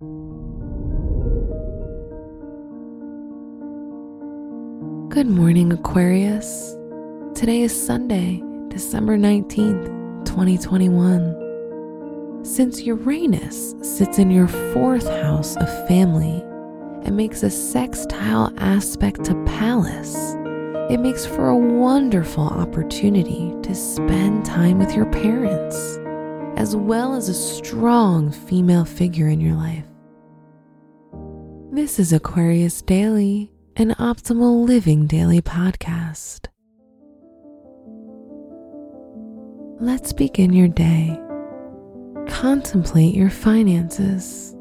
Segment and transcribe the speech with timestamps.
[0.00, 0.06] Good
[5.26, 6.76] morning, Aquarius.
[7.34, 12.44] Today is Sunday, December 19th, 2021.
[12.44, 16.44] Since Uranus sits in your fourth house of family
[17.04, 20.36] and makes a sextile aspect to Pallas,
[20.90, 25.98] it makes for a wonderful opportunity to spend time with your parents,
[26.58, 29.86] as well as a strong female figure in your life.
[31.72, 36.46] This is Aquarius Daily an optimal living daily podcast.
[39.78, 41.16] Let's begin your day.
[42.28, 44.52] Contemplate your finances.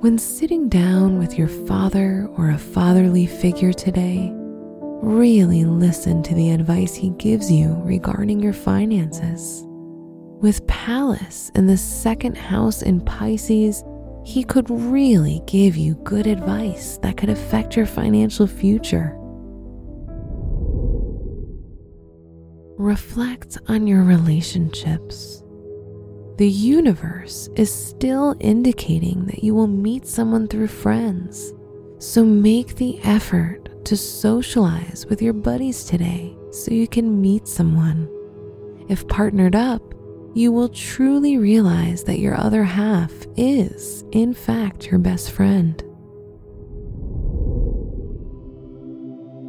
[0.00, 6.50] When sitting down with your father or a fatherly figure today, really listen to the
[6.50, 9.65] advice he gives you regarding your finances.
[10.42, 13.82] With Pallas in the second house in Pisces,
[14.22, 19.16] he could really give you good advice that could affect your financial future.
[22.76, 25.42] Reflect on your relationships.
[26.36, 31.54] The universe is still indicating that you will meet someone through friends,
[31.98, 38.06] so make the effort to socialize with your buddies today so you can meet someone.
[38.90, 39.95] If partnered up,
[40.36, 45.78] you will truly realize that your other half is, in fact, your best friend.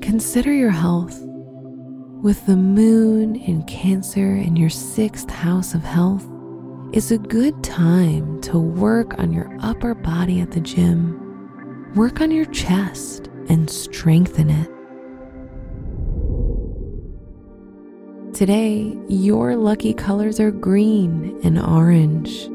[0.00, 1.20] Consider your health.
[2.22, 6.24] With the moon in Cancer in your sixth house of health,
[6.92, 11.90] is a good time to work on your upper body at the gym.
[11.96, 14.75] Work on your chest and strengthen it.
[18.36, 22.50] Today, your lucky colors are green and orange.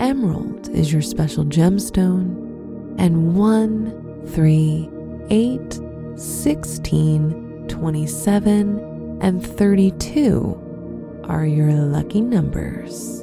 [0.00, 2.96] Emerald is your special gemstone.
[2.98, 4.90] And 1, 3,
[5.30, 5.80] 8,
[6.16, 13.20] 16, 27, and 32 are your lucky numbers.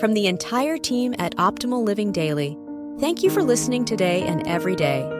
[0.00, 2.56] From the entire team at Optimal Living Daily,
[3.00, 5.19] thank you for listening today and every day